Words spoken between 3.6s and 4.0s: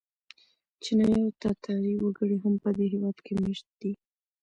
دي.